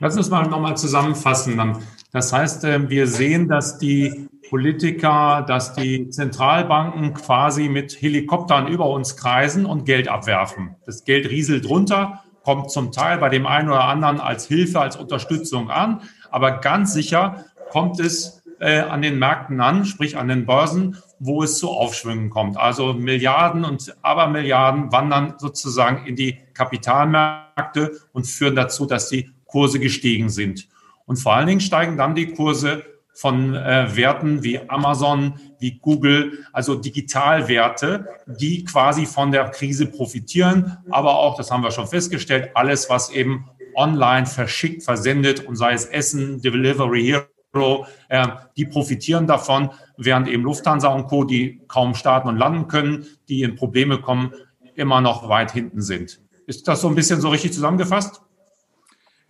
Lass 0.02 0.18
uns 0.18 0.30
mal 0.30 0.50
nochmal 0.50 0.76
zusammenfassen. 0.76 1.78
Das 2.12 2.34
heißt, 2.34 2.66
äh, 2.66 2.90
wir 2.90 3.08
sehen, 3.08 3.48
dass 3.48 3.78
die 3.78 4.28
Politiker, 4.50 5.46
dass 5.48 5.74
die 5.74 6.10
Zentralbanken 6.10 7.14
quasi 7.14 7.70
mit 7.70 8.02
Helikoptern 8.02 8.68
über 8.68 8.90
uns 8.90 9.16
kreisen 9.16 9.66
und 9.66 9.86
Geld 9.86 10.08
abwerfen. 10.08 10.76
Das 10.86 11.04
Geld 11.04 11.30
rieselt 11.30 11.70
runter, 11.70 12.24
kommt 12.44 12.72
zum 12.72 12.92
Teil 12.92 13.20
bei 13.20 13.30
dem 13.30 13.46
einen 13.46 13.70
oder 13.70 13.84
anderen 13.84 14.20
als 14.20 14.48
Hilfe, 14.48 14.80
als 14.80 14.96
Unterstützung 14.96 15.70
an. 15.70 16.02
Aber 16.32 16.58
ganz 16.60 16.94
sicher 16.94 17.46
kommt 17.70 18.00
es 18.00 18.42
äh, 18.60 18.80
an 18.80 19.02
den 19.02 19.20
Märkten 19.20 19.62
an, 19.62 19.86
sprich 19.86 20.18
an 20.18 20.28
den 20.28 20.46
Börsen, 20.46 20.98
wo 21.20 21.44
es 21.44 21.60
zu 21.60 21.70
Aufschwüngen 21.70 22.30
kommt. 22.30 22.58
Also 22.58 22.94
Milliarden 22.94 23.64
und 23.64 23.96
Abermilliarden 24.02 24.92
wandern 24.92 25.36
sozusagen 25.38 26.06
in 26.08 26.16
die 26.16 26.40
Kapitalmärkte 26.54 28.00
und 28.14 28.26
führen 28.26 28.56
dazu, 28.56 28.86
dass 28.86 29.10
die 29.10 29.30
Kurse 29.46 29.80
gestiegen 29.80 30.30
sind. 30.30 30.68
Und 31.06 31.18
vor 31.18 31.36
allen 31.36 31.48
Dingen 31.48 31.62
steigen 31.62 31.98
dann 31.98 32.16
die 32.16 32.34
Kurse 32.34 32.84
von 33.20 33.54
äh, 33.54 33.98
Werten 33.98 34.44
wie 34.44 34.62
Amazon, 34.70 35.34
wie 35.60 35.78
Google, 35.80 36.46
also 36.54 36.76
Digitalwerte, 36.76 38.08
die 38.26 38.64
quasi 38.64 39.06
von 39.06 39.34
der 39.34 39.50
Krise 39.50 39.88
profitieren. 39.88 40.78
Aber 40.90 41.20
auch, 41.20 41.36
das 41.36 41.52
haben 41.52 41.62
wir 41.62 41.72
schon 41.72 41.88
festgestellt, 41.88 42.52
alles, 42.54 42.90
was 42.90 43.10
eben 43.10 43.50
online 43.76 44.26
verschickt, 44.26 44.84
versendet 44.84 45.46
und 45.46 45.58
sei 45.58 45.74
es 45.74 45.84
Essen, 45.84 46.42
Delivery 46.42 47.14
Hero, 47.54 47.86
äh, 48.08 48.26
die 48.56 48.66
profitieren 48.66 49.28
davon, 49.28 49.72
während 49.98 50.30
eben 50.30 50.44
Lufthansa 50.44 50.88
und 50.88 51.08
Co., 51.08 51.26
die 51.26 51.62
kaum 51.68 51.96
starten 51.96 52.30
und 52.30 52.38
landen 52.38 52.70
können, 52.70 53.06
die 53.28 53.42
in 53.42 53.56
Probleme 53.56 54.00
kommen, 54.00 54.34
immer 54.76 55.02
noch 55.02 55.28
weit 55.28 55.52
hinten 55.52 55.82
sind. 55.82 56.22
Ist 56.48 56.70
das 56.70 56.80
so 56.80 56.88
ein 56.88 56.96
bisschen 56.96 57.20
so 57.20 57.28
richtig 57.28 57.52
zusammengefasst? 57.52 58.22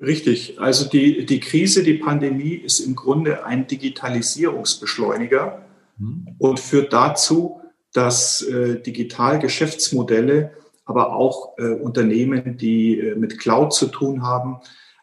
Richtig. 0.01 0.59
Also 0.59 0.87
die, 0.87 1.25
die 1.25 1.39
Krise, 1.39 1.83
die 1.83 1.95
Pandemie 1.95 2.53
ist 2.53 2.79
im 2.79 2.95
Grunde 2.95 3.45
ein 3.45 3.67
Digitalisierungsbeschleuniger 3.67 5.65
mhm. 5.97 6.35
und 6.37 6.59
führt 6.59 6.93
dazu, 6.93 7.59
dass 7.93 8.41
äh, 8.41 8.79
Digitalgeschäftsmodelle, 8.81 10.51
aber 10.85 11.13
auch 11.15 11.57
äh, 11.57 11.67
Unternehmen, 11.67 12.57
die 12.57 12.99
äh, 12.99 13.15
mit 13.15 13.39
Cloud 13.39 13.73
zu 13.73 13.87
tun 13.87 14.23
haben, 14.23 14.61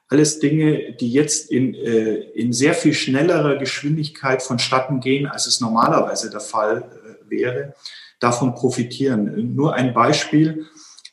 alles 0.08 0.38
Dinge, 0.38 0.92
die 0.92 1.12
jetzt 1.12 1.50
in, 1.50 1.74
äh, 1.74 2.14
in 2.14 2.52
sehr 2.52 2.74
viel 2.74 2.94
schnellerer 2.94 3.56
Geschwindigkeit 3.56 4.42
vonstatten 4.42 5.00
gehen, 5.00 5.26
als 5.26 5.46
es 5.46 5.60
normalerweise 5.60 6.30
der 6.30 6.40
Fall 6.40 6.84
äh, 6.84 7.30
wäre, 7.30 7.74
davon 8.20 8.54
profitieren. 8.54 9.54
Nur 9.54 9.74
ein 9.74 9.92
Beispiel 9.92 10.66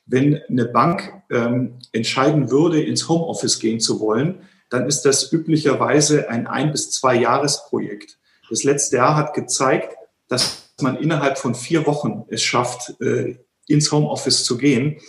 wenn 0.06 0.42
eine 0.50 0.66
Bank 0.66 1.12
ähm, 1.32 1.80
entscheiden 1.92 2.52
würde, 2.52 2.82
ins 2.82 3.08
Homeoffice 3.08 3.60
gehen 3.60 3.80
zu 3.80 4.00
wollen, 4.00 4.42
dann 4.70 4.88
ist 4.88 5.04
das 5.04 5.32
üblicherweise 5.32 6.30
ein 6.30 6.48
ein 6.48 6.72
bis 6.72 6.92
zwei 6.92 7.16
Jahresprojekt. 7.16 8.18
Das 8.50 8.64
letzte 8.64 8.98
Jahr 8.98 9.16
hat 9.16 9.34
gezeigt, 9.34 9.96
dass 10.28 10.74
man 10.82 10.98
innerhalb 10.98 11.38
von 11.38 11.56
vier 11.56 11.86
Wochen 11.86 12.26
es 12.30 12.42
schafft, 12.42 13.00
äh, 13.02 13.38
ins 13.68 13.92
Homeoffice 13.92 14.44
zu 14.44 14.58
gehen. 14.58 15.00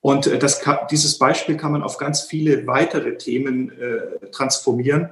Und 0.00 0.26
äh, 0.26 0.38
das, 0.38 0.62
dieses 0.90 1.18
Beispiel 1.18 1.56
kann 1.56 1.72
man 1.72 1.82
auf 1.82 1.98
ganz 1.98 2.22
viele 2.22 2.66
weitere 2.66 3.16
Themen 3.16 3.70
äh, 3.70 4.30
transformieren 4.30 5.10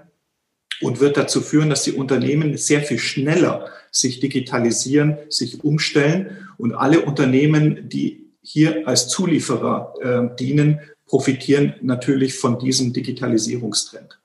und 0.81 1.01
wird 1.01 1.17
dazu 1.17 1.41
führen, 1.41 1.71
dass 1.71 1.83
die 1.83 1.93
Unternehmen 1.93 2.57
sehr 2.57 2.83
viel 2.83 2.99
schneller 2.99 3.69
sich 3.91 4.21
digitalisieren, 4.21 5.19
sich 5.31 5.65
umstellen 5.65 6.49
und 6.59 6.75
alle 6.75 7.01
Unternehmen, 7.01 7.89
die 7.89 8.26
hier 8.47 8.87
als 8.87 9.09
Zulieferer 9.09 9.95
äh, 10.01 10.37
dienen, 10.37 10.81
profitieren 11.07 11.75
natürlich 11.83 12.39
von 12.39 12.59
diesem 12.59 12.93
Digitalisierungstrend. 12.93 14.21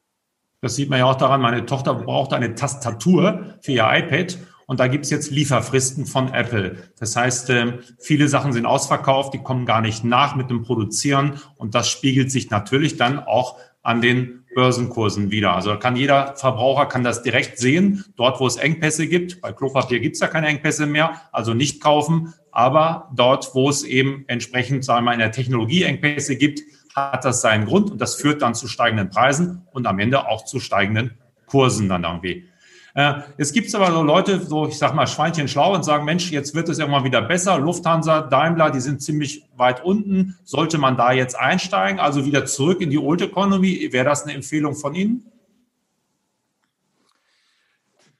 Das 0.61 0.75
sieht 0.75 0.89
man 0.89 0.99
ja 0.99 1.05
auch 1.05 1.15
daran, 1.15 1.41
meine 1.41 1.65
Tochter 1.65 1.95
braucht 1.95 2.33
eine 2.33 2.53
Tastatur 2.53 3.55
für 3.61 3.71
ihr 3.71 3.87
iPad 3.91 4.37
und 4.67 4.79
da 4.79 4.87
gibt 4.87 5.05
es 5.05 5.09
jetzt 5.09 5.31
Lieferfristen 5.31 6.05
von 6.05 6.33
Apple. 6.33 6.77
Das 6.99 7.15
heißt, 7.15 7.49
äh, 7.49 7.79
viele 7.99 8.27
Sachen 8.27 8.53
sind 8.53 8.67
ausverkauft, 8.67 9.33
die 9.33 9.39
kommen 9.39 9.65
gar 9.65 9.81
nicht 9.81 10.03
nach 10.03 10.35
mit 10.35 10.51
dem 10.51 10.61
Produzieren 10.61 11.39
und 11.57 11.73
das 11.73 11.89
spiegelt 11.89 12.31
sich 12.31 12.51
natürlich 12.51 12.97
dann 12.97 13.19
auch 13.19 13.57
an 13.83 14.01
den 14.01 14.45
Börsenkursen 14.53 15.31
wieder. 15.31 15.55
Also 15.55 15.77
kann 15.77 15.95
jeder 15.95 16.35
Verbraucher 16.35 16.85
kann 16.85 17.03
das 17.03 17.23
direkt 17.23 17.57
sehen, 17.57 18.03
dort 18.15 18.39
wo 18.39 18.47
es 18.47 18.57
Engpässe 18.57 19.07
gibt. 19.07 19.41
Bei 19.41 19.53
Klopapier 19.53 19.99
gibt 19.99 20.15
es 20.15 20.21
ja 20.21 20.27
keine 20.27 20.47
Engpässe 20.47 20.85
mehr, 20.85 21.21
also 21.31 21.53
nicht 21.53 21.81
kaufen. 21.81 22.33
Aber 22.51 23.09
dort, 23.15 23.55
wo 23.55 23.69
es 23.69 23.83
eben 23.83 24.25
entsprechend, 24.27 24.83
sagen 24.83 24.99
wir 24.99 25.11
mal, 25.11 25.13
in 25.13 25.19
der 25.19 25.31
Technologie 25.31 25.83
Engpässe 25.83 26.35
gibt, 26.35 26.61
hat 26.95 27.23
das 27.23 27.41
seinen 27.41 27.65
Grund 27.65 27.89
und 27.89 28.01
das 28.01 28.15
führt 28.15 28.41
dann 28.41 28.53
zu 28.53 28.67
steigenden 28.67 29.09
Preisen 29.09 29.65
und 29.71 29.87
am 29.87 29.99
Ende 29.99 30.27
auch 30.27 30.43
zu 30.43 30.59
steigenden 30.59 31.17
Kursen 31.45 31.87
dann 31.87 32.03
irgendwie. 32.03 32.50
Äh, 32.93 33.21
es 33.37 33.53
gibt 33.53 33.73
aber 33.73 33.91
so 33.91 34.03
Leute, 34.03 34.39
so 34.41 34.67
ich 34.67 34.77
sag 34.77 34.93
mal 34.93 35.07
Schweinchen 35.07 35.47
schlau 35.47 35.73
und 35.73 35.83
sagen, 35.83 36.05
Mensch, 36.05 36.31
jetzt 36.31 36.53
wird 36.55 36.69
es 36.69 36.79
irgendwann 36.79 37.03
wieder 37.03 37.21
besser. 37.21 37.57
Lufthansa, 37.57 38.21
Daimler, 38.21 38.71
die 38.71 38.81
sind 38.81 39.01
ziemlich 39.01 39.43
weit 39.55 39.83
unten. 39.83 40.37
Sollte 40.43 40.77
man 40.77 40.97
da 40.97 41.11
jetzt 41.11 41.37
einsteigen, 41.37 41.99
also 41.99 42.25
wieder 42.25 42.45
zurück 42.45 42.81
in 42.81 42.89
die 42.89 42.97
Old 42.97 43.21
Economy? 43.21 43.89
Wäre 43.91 44.05
das 44.05 44.23
eine 44.23 44.33
Empfehlung 44.33 44.75
von 44.75 44.95
Ihnen? 44.95 45.25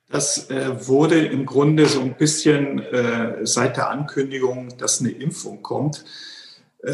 Das 0.10 0.50
äh, 0.50 0.88
wurde 0.88 1.26
im 1.26 1.46
Grunde 1.46 1.86
so 1.86 2.02
ein 2.02 2.16
bisschen 2.16 2.80
äh, 2.80 3.46
seit 3.46 3.78
der 3.78 3.90
Ankündigung, 3.90 4.78
dass 4.78 5.00
eine 5.00 5.12
Impfung 5.12 5.62
kommt, 5.62 6.04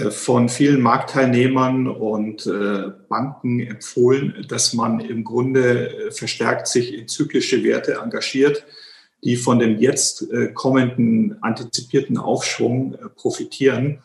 von 0.09 0.49
vielen 0.49 0.81
Marktteilnehmern 0.81 1.87
und 1.87 2.45
äh, 2.45 2.91
Banken 3.07 3.61
empfohlen, 3.61 4.45
dass 4.49 4.73
man 4.73 4.99
im 4.99 5.23
Grunde 5.23 6.07
äh, 6.07 6.11
verstärkt 6.11 6.67
sich 6.67 6.93
in 6.93 7.07
zyklische 7.07 7.63
Werte 7.63 7.93
engagiert, 8.03 8.65
die 9.23 9.37
von 9.37 9.59
dem 9.59 9.79
jetzt 9.79 10.27
kommenden 10.53 11.41
antizipierten 11.41 12.17
Aufschwung 12.17 12.97
profitieren. 13.15 14.03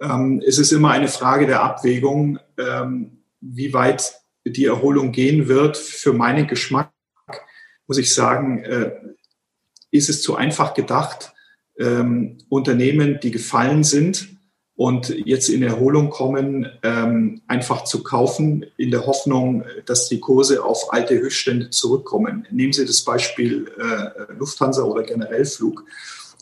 Ähm, 0.00 0.42
es 0.46 0.58
ist 0.58 0.72
immer 0.72 0.90
eine 0.90 1.08
Frage 1.08 1.46
der 1.46 1.62
Abwägung, 1.62 2.38
ähm, 2.56 3.22
wie 3.40 3.72
weit 3.72 4.14
die 4.44 4.66
Erholung 4.66 5.10
gehen 5.10 5.48
wird. 5.48 5.76
Für 5.76 6.12
meinen 6.12 6.46
Geschmack 6.46 6.92
muss 7.86 7.98
ich 7.98 8.14
sagen, 8.14 8.64
ist 9.90 10.08
es 10.08 10.22
zu 10.22 10.36
einfach 10.36 10.74
gedacht, 10.74 11.32
ähm, 11.78 12.38
Unternehmen, 12.48 13.18
die 13.22 13.30
gefallen 13.30 13.84
sind, 13.84 14.37
und 14.78 15.08
jetzt 15.26 15.48
in 15.48 15.64
Erholung 15.64 16.08
kommen, 16.08 16.70
ähm, 16.84 17.40
einfach 17.48 17.82
zu 17.82 18.04
kaufen, 18.04 18.64
in 18.76 18.92
der 18.92 19.06
Hoffnung, 19.06 19.64
dass 19.86 20.08
die 20.08 20.20
Kurse 20.20 20.62
auf 20.62 20.92
alte 20.92 21.18
Höchststände 21.18 21.70
zurückkommen. 21.70 22.46
Nehmen 22.52 22.72
Sie 22.72 22.86
das 22.86 23.02
Beispiel 23.02 23.68
äh, 23.76 24.32
Lufthansa 24.34 24.84
oder 24.84 25.02
generell 25.02 25.44
Flug. 25.46 25.84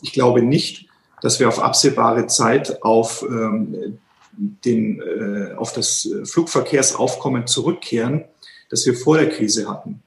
Ich 0.03 0.13
glaube 0.13 0.43
nicht, 0.43 0.87
dass 1.23 1.39
wir 1.39 1.47
auf 1.47 1.59
absehbare 1.59 2.27
Zeit 2.27 2.83
auf, 2.83 3.25
ähm, 3.27 3.97
den, 4.33 5.01
äh, 5.01 5.55
auf 5.55 5.73
das 5.73 6.07
Flugverkehrsaufkommen 6.25 7.47
zurückkehren, 7.47 8.25
das 8.69 8.85
wir 8.85 8.93
vor 8.93 9.17
der 9.17 9.29
Krise 9.29 9.67
hatten. 9.67 10.03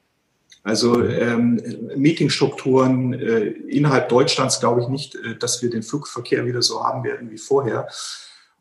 Also 0.62 1.02
ähm, 1.02 1.60
Meetingstrukturen 1.96 3.14
äh, 3.14 3.44
innerhalb 3.44 4.08
Deutschlands 4.10 4.60
glaube 4.60 4.82
ich 4.82 4.88
nicht, 4.88 5.14
äh, 5.14 5.36
dass 5.36 5.62
wir 5.62 5.70
den 5.70 5.82
Flugverkehr 5.82 6.44
wieder 6.44 6.62
so 6.62 6.84
haben 6.84 7.02
werden 7.04 7.30
wie 7.30 7.38
vorher. 7.38 7.88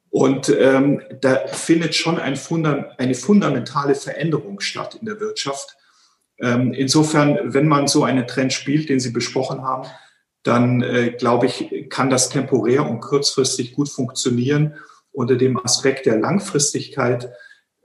Und 0.10 0.50
ähm, 0.50 1.02
da 1.22 1.48
findet 1.48 1.94
schon 1.96 2.18
ein 2.18 2.36
Funda 2.36 2.96
eine 2.98 3.16
fundamentale 3.16 3.96
Veränderung 3.96 4.60
statt 4.60 4.96
in 5.00 5.06
der 5.06 5.20
Wirtschaft. 5.20 5.76
Ähm, 6.40 6.74
insofern, 6.74 7.54
wenn 7.54 7.68
man 7.68 7.88
so 7.88 8.04
einen 8.04 8.26
Trend 8.28 8.54
spielt, 8.54 8.90
den 8.90 9.00
Sie 9.00 9.12
besprochen 9.12 9.62
haben, 9.62 9.88
dann 10.44 10.82
äh, 10.82 11.12
glaube 11.12 11.48
ich, 11.48 11.90
kann 11.90 12.10
das 12.10 12.30
temporär 12.30 12.90
und 12.90 13.02
kurzfristig 13.02 13.74
gut 13.74 13.90
funktionieren. 13.90 14.76
Unter 15.12 15.36
dem 15.36 15.64
Aspekt 15.64 16.06
der 16.06 16.18
Langfristigkeit 16.18 17.30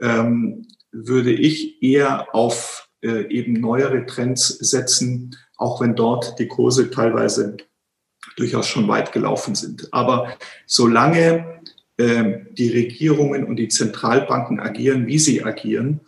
ähm, 0.00 0.68
würde 0.92 1.32
ich 1.32 1.82
eher 1.82 2.32
auf 2.32 2.83
äh, 3.04 3.28
eben 3.28 3.52
neuere 3.52 4.06
Trends 4.06 4.48
setzen, 4.48 5.36
auch 5.56 5.80
wenn 5.80 5.94
dort 5.94 6.38
die 6.38 6.48
Kurse 6.48 6.90
teilweise 6.90 7.56
durchaus 8.36 8.66
schon 8.66 8.88
weit 8.88 9.12
gelaufen 9.12 9.54
sind. 9.54 9.92
Aber 9.92 10.36
solange 10.66 11.60
äh, 11.98 12.38
die 12.52 12.70
Regierungen 12.70 13.44
und 13.44 13.56
die 13.56 13.68
Zentralbanken 13.68 14.58
agieren, 14.58 15.06
wie 15.06 15.18
sie 15.18 15.44
agieren, 15.44 16.00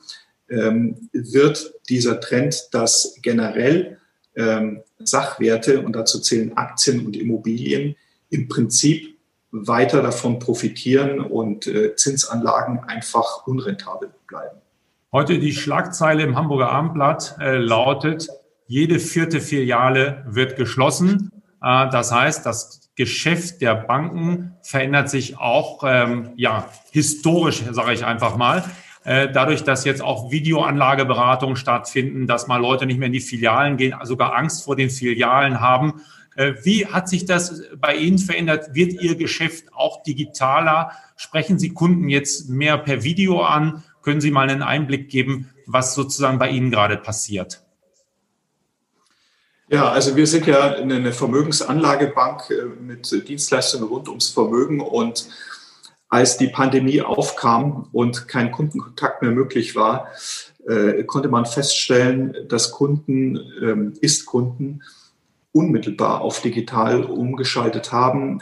ähm, 0.49 1.09
wird 1.13 1.75
dieser 1.89 2.21
Trend, 2.21 2.69
dass 2.73 3.17
generell 3.23 3.99
ähm, 4.35 4.83
Sachwerte, 4.99 5.83
und 5.83 5.95
dazu 5.95 6.21
zählen 6.21 6.57
Aktien 6.57 7.05
und 7.05 7.17
Immobilien, 7.17 7.97
im 8.31 8.49
Prinzip 8.49 9.17
weiter 9.51 10.03
davon 10.03 10.39
profitieren 10.39 11.21
und 11.21 11.67
äh, 11.67 11.95
Zinsanlagen 11.95 12.81
einfach 12.81 13.47
unrentabel 13.47 14.11
bleiben. 14.27 14.59
Heute 15.13 15.39
die 15.39 15.53
Schlagzeile 15.53 16.25
im 16.25 16.37
Hamburger 16.37 16.71
Abendblatt 16.71 17.37
äh, 17.41 17.59
lautet, 17.59 18.29
jede 18.67 18.99
vierte 18.99 19.41
Filiale 19.41 20.25
wird 20.27 20.57
geschlossen. 20.57 21.31
Äh, 21.63 21.89
das 21.91 22.11
heißt, 22.11 22.45
dass 22.45 22.91
Geschäft 22.97 23.61
der 23.61 23.77
Banken 23.77 24.55
verändert 24.63 25.09
sich 25.09 25.39
auch 25.39 25.85
ähm, 25.87 26.31
ja 26.37 26.69
historisch, 26.91 27.63
sage 27.71 27.93
ich 27.93 28.05
einfach 28.05 28.37
mal. 28.37 28.65
Äh, 29.05 29.31
dadurch, 29.31 29.63
dass 29.63 29.85
jetzt 29.85 30.03
auch 30.03 30.33
Videoanlageberatungen 30.33 31.55
stattfinden, 31.55 32.27
dass 32.27 32.49
mal 32.49 32.61
Leute 32.61 32.85
nicht 32.85 32.99
mehr 32.99 33.07
in 33.07 33.13
die 33.13 33.21
Filialen 33.21 33.77
gehen, 33.77 33.95
sogar 34.03 34.35
Angst 34.35 34.65
vor 34.65 34.75
den 34.75 34.91
Filialen 34.91 35.61
haben. 35.61 36.01
Äh, 36.35 36.55
wie 36.65 36.87
hat 36.87 37.09
sich 37.09 37.25
das 37.27 37.63
bei 37.77 37.95
Ihnen 37.95 38.19
verändert? 38.19 38.75
Wird 38.75 39.01
Ihr 39.01 39.15
Geschäft 39.15 39.73
auch 39.73 40.03
digitaler? 40.03 40.91
Sprechen 41.15 41.61
Sie 41.61 41.69
Kunden 41.69 42.09
jetzt 42.09 42.49
mehr 42.49 42.77
per 42.79 43.05
Video 43.05 43.43
an? 43.43 43.85
Können 44.07 44.21
Sie 44.21 44.31
mal 44.31 44.49
einen 44.49 44.63
Einblick 44.63 45.09
geben, 45.09 45.51
was 45.67 45.97
sozusagen 45.97 46.39
bei 46.39 46.49
Ihnen 46.49 46.71
gerade 46.71 46.97
passiert? 46.97 47.65
Ja, 49.69 49.91
also 49.91 50.15
wir 50.15 50.29
sind 50.29 50.47
ja 50.47 50.77
eine 50.77 51.13
Vermögensanlagebank 51.13 52.49
äh, 52.51 52.67
mit 52.81 53.11
Dienstleistungen 53.29 53.89
rund 53.89 54.09
ums 54.09 54.29
Vermögen 54.29 54.81
und 54.81 55.29
als 56.09 56.37
die 56.37 56.47
Pandemie 56.47 57.03
aufkam 57.03 57.89
und 57.91 58.29
kein 58.29 58.53
Kundenkontakt 58.53 59.23
mehr 59.23 59.33
möglich 59.33 59.75
war, 59.75 60.07
äh, 60.69 61.03
konnte 61.03 61.29
man 61.29 61.45
feststellen, 61.45 62.33
dass 62.47 62.71
Kunden, 62.71 63.41
ähm, 63.61 63.95
Ist-Kunden 64.01 64.85
unmittelbar 65.51 66.21
auf 66.21 66.41
digital 66.43 67.03
umgeschaltet 67.03 67.91
haben, 67.91 68.41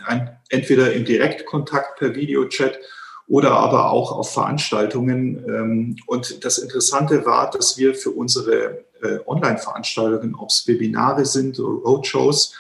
entweder 0.51 0.93
im 0.93 1.07
Direktkontakt 1.07 2.01
per 2.01 2.15
Videochat 2.15 2.79
oder 3.27 3.53
aber 3.53 3.91
auch 3.91 4.13
auf 4.13 4.33
Veranstaltungen. 4.33 5.45
Ähm, 5.49 5.97
und 6.07 6.45
das 6.45 6.59
Interessante 6.59 7.25
war, 7.25 7.51
dass 7.51 7.79
wir 7.79 7.95
für 7.95 8.11
unsere 8.11 8.85
äh, 9.03 9.19
Online-Veranstaltungen, 9.27 10.35
ob 10.35 10.51
es 10.51 10.67
Webinare 10.67 11.25
sind 11.25 11.59
oder 11.59 11.83
Roadshows, 11.83 12.55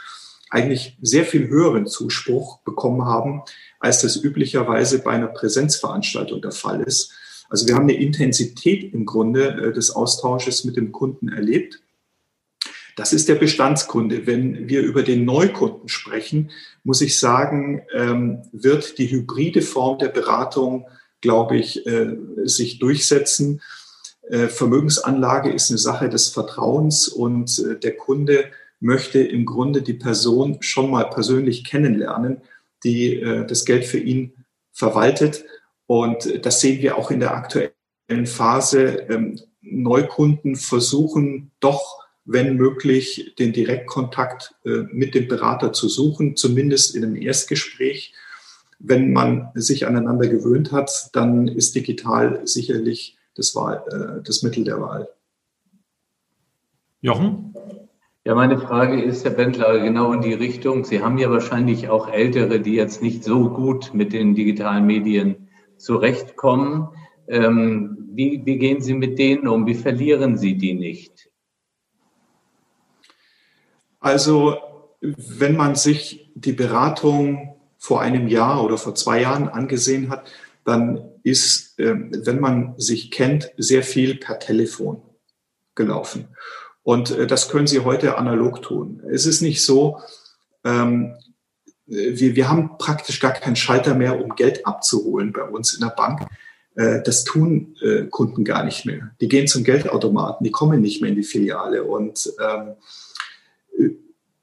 eigentlich 0.51 0.97
sehr 1.03 1.25
viel 1.25 1.49
höheren 1.49 1.87
Zuspruch 1.87 2.61
bekommen 2.61 3.05
haben, 3.05 3.43
als 3.81 4.03
das 4.03 4.17
üblicherweise 4.17 5.01
bei 5.01 5.11
einer 5.11 5.27
Präsenzveranstaltung 5.27 6.41
der 6.41 6.53
Fall 6.53 6.81
ist. 6.83 7.13
Also 7.49 7.67
wir 7.67 7.75
haben 7.75 7.83
eine 7.83 7.97
Intensität 7.97 8.95
im 8.95 9.05
Grunde 9.05 9.49
äh, 9.49 9.73
des 9.73 9.91
Austausches 9.91 10.65
mit 10.65 10.77
dem 10.77 10.93
Kunden 10.93 11.29
erlebt. 11.29 11.81
Das 12.97 13.13
ist 13.13 13.29
der 13.29 13.35
Bestandskunde. 13.35 14.27
Wenn 14.27 14.69
wir 14.69 14.83
über 14.83 15.03
den 15.03 15.25
Neukunden 15.25 15.89
sprechen, 15.89 16.51
muss 16.85 17.01
ich 17.01 17.19
sagen, 17.19 17.83
ähm, 17.93 18.43
wird 18.53 18.99
die 18.99 19.11
hybride 19.11 19.63
Form 19.63 19.99
der 19.99 20.09
Beratung, 20.09 20.87
glaube 21.21 21.57
ich, 21.57 21.87
äh, 21.87 22.17
sich 22.45 22.79
durchsetzen. 22.79 23.63
Äh, 24.29 24.49
Vermögensanlage 24.49 25.51
ist 25.51 25.71
eine 25.71 25.79
Sache 25.79 26.09
des 26.09 26.29
Vertrauens 26.29 27.09
und 27.09 27.59
äh, 27.59 27.79
der 27.79 27.97
Kunde 27.97 28.45
möchte 28.81 29.19
im 29.19 29.47
Grunde 29.47 29.83
die 29.83 29.95
Person 29.95 30.59
schon 30.61 30.91
mal 30.91 31.05
persönlich 31.05 31.65
kennenlernen, 31.65 32.43
die 32.85 33.19
das 33.49 33.65
Geld 33.65 33.87
für 33.87 33.99
ihn 33.99 34.35
verwaltet. 34.73 35.47
Und 35.87 36.45
das 36.45 36.61
sehen 36.61 36.83
wir 36.83 36.99
auch 36.99 37.11
in 37.11 37.21
der 37.21 37.35
aktuellen 37.35 38.27
Phase. 38.27 39.07
Ähm, 39.09 39.41
Neukunden 39.63 40.57
versuchen 40.57 41.51
doch 41.61 42.04
wenn 42.25 42.57
möglich, 42.57 43.35
den 43.39 43.53
Direktkontakt 43.53 44.55
äh, 44.65 44.85
mit 44.93 45.15
dem 45.15 45.29
Berater 45.29 45.73
zu 45.73 45.89
suchen, 45.89 46.37
zumindest 46.37 46.95
in 46.95 47.05
einem 47.05 47.17
Erstgespräch. 47.17 48.15
Wenn 48.79 49.13
man 49.13 49.51
sich 49.55 49.87
aneinander 49.87 50.29
gewöhnt 50.29 50.73
hat, 50.73 51.11
dann 51.13 51.49
ist 51.49 51.75
digital 51.75 52.47
sicherlich 52.47 53.17
das, 53.35 53.55
Wahl, 53.55 53.83
äh, 53.91 54.23
das 54.23 54.43
Mittel 54.43 54.65
der 54.65 54.81
Wahl. 54.81 55.09
Jochen? 57.01 57.55
Ja, 58.27 58.35
meine 58.35 58.59
Frage 58.59 59.03
ist, 59.03 59.25
Herr 59.25 59.33
Bentler, 59.33 59.79
genau 59.81 60.15
in 60.15 60.23
die 60.23 60.33
Richtung. 60.33 60.87
Sie 60.87 61.03
haben 61.03 61.19
ja 61.19 61.31
wahrscheinlich 61.31 61.91
auch 61.91 62.09
Ältere, 62.09 62.61
die 62.61 62.75
jetzt 62.75 63.03
nicht 63.03 63.23
so 63.23 63.51
gut 63.51 63.93
mit 63.93 64.15
den 64.15 64.35
digitalen 64.35 64.87
Medien 64.87 65.49
zurechtkommen. 65.77 66.89
Ähm, 67.29 67.99
wie, 68.13 68.41
wie 68.47 68.57
gehen 68.57 68.81
Sie 68.81 68.95
mit 68.95 69.19
denen 69.19 69.47
um? 69.47 69.67
Wie 69.67 69.75
verlieren 69.75 70.39
Sie 70.39 70.57
die 70.57 70.73
nicht? 70.73 71.14
Also 74.05 74.59
wenn 75.01 75.57
man 75.57 75.77
sich 75.77 76.31
die 76.35 76.53
Beratung 76.53 77.57
vor 77.79 78.03
einem 78.03 78.29
Jahr 78.29 78.63
oder 78.63 78.77
vor 78.77 78.95
zwei 78.95 79.23
Jahren 79.23 79.49
angesehen 79.49 80.11
hat, 80.11 80.31
dann 80.67 81.11
ist, 81.23 81.79
ähm, 81.79 82.11
wenn 82.13 82.39
man 82.39 82.75
sich 82.77 83.11
kennt, 83.11 83.51
sehr 83.57 83.83
viel 83.83 84.17
per 84.17 84.39
Telefon 84.39 85.01
gelaufen. 85.75 86.29
Und 86.83 87.13
äh, 87.13 87.27
das 87.27 87.49
können 87.49 87.67
Sie 87.67 87.81
heute 87.81 88.19
analog 88.19 88.61
tun. 88.61 89.03
Es 89.11 89.25
ist 89.25 89.41
nicht 89.41 89.65
so, 89.65 90.01
ähm, 90.65 91.15
wir, 91.87 92.37
wir 92.37 92.51
haben 92.51 92.77
praktisch 92.77 93.21
gar 93.21 93.33
keinen 93.33 93.57
Schalter 93.57 93.95
mehr, 93.95 94.23
um 94.23 94.37
Geld 94.37 94.67
abzuholen 94.67 95.33
bei 95.33 95.45
uns 95.45 95.73
in 95.73 95.81
der 95.81 95.95
Bank. 95.97 96.27
Äh, 96.75 97.01
das 97.03 97.25
tun 97.25 97.75
äh, 97.81 98.05
Kunden 98.05 98.45
gar 98.45 98.65
nicht 98.65 98.85
mehr. 98.85 99.13
Die 99.23 99.29
gehen 99.29 99.47
zum 99.47 99.65
Geldautomaten, 99.65 100.45
die 100.45 100.51
kommen 100.51 100.83
nicht 100.83 101.01
mehr 101.01 101.09
in 101.09 101.17
die 101.17 101.23
Filiale. 101.23 101.85
Und 101.85 102.31
ähm, 102.39 102.75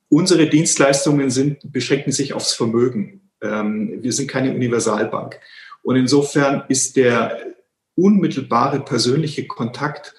Unsere 0.10 0.50
Dienstleistungen 0.50 1.30
sind, 1.30 1.72
beschränken 1.72 2.12
sich 2.12 2.34
aufs 2.34 2.54
Vermögen. 2.54 3.30
Ähm, 3.42 4.04
wir 4.04 4.12
sind 4.12 4.30
keine 4.30 4.54
Universalbank. 4.54 5.40
Und 5.84 5.96
insofern 5.96 6.64
ist 6.68 6.96
der 6.98 7.40
unmittelbare 7.96 8.82
persönliche 8.82 9.48
Kontakt 9.48 10.14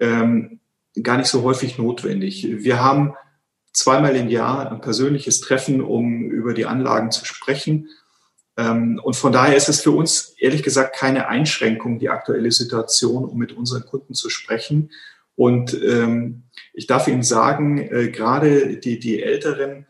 ähm, 0.00 0.60
gar 1.02 1.16
nicht 1.18 1.28
so 1.28 1.42
häufig 1.42 1.78
notwendig. 1.78 2.46
Wir 2.50 2.82
haben 2.82 3.14
zweimal 3.72 4.16
im 4.16 4.28
Jahr 4.28 4.70
ein 4.70 4.80
persönliches 4.80 5.40
Treffen, 5.40 5.80
um 5.80 6.30
über 6.30 6.54
die 6.54 6.66
Anlagen 6.66 7.10
zu 7.10 7.24
sprechen. 7.24 7.88
Ähm, 8.56 9.00
und 9.02 9.14
von 9.14 9.32
daher 9.32 9.56
ist 9.56 9.68
es 9.68 9.82
für 9.82 9.92
uns 9.92 10.34
ehrlich 10.38 10.62
gesagt 10.62 10.96
keine 10.96 11.28
Einschränkung, 11.28 11.98
die 11.98 12.10
aktuelle 12.10 12.50
Situation, 12.50 13.24
um 13.24 13.38
mit 13.38 13.52
unseren 13.52 13.86
Kunden 13.86 14.14
zu 14.14 14.30
sprechen. 14.30 14.90
Und 15.38 15.72
ähm, 15.84 16.42
ich 16.74 16.88
darf 16.88 17.06
Ihnen 17.06 17.22
sagen, 17.22 17.78
äh, 17.78 18.10
gerade 18.10 18.76
die, 18.76 18.98
die 18.98 19.22
Älteren 19.22 19.86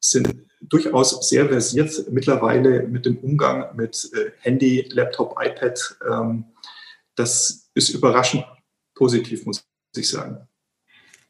sind 0.00 0.34
durchaus 0.62 1.28
sehr 1.28 1.46
versiert 1.46 2.06
mittlerweile 2.10 2.84
mit 2.84 3.04
dem 3.04 3.18
Umgang 3.18 3.76
mit 3.76 4.10
äh, 4.14 4.30
Handy, 4.40 4.88
Laptop, 4.90 5.36
iPad. 5.38 5.78
Ähm, 6.10 6.46
das 7.16 7.70
ist 7.74 7.90
überraschend 7.90 8.46
positiv, 8.94 9.44
muss 9.44 9.62
ich 9.94 10.08
sagen. 10.08 10.48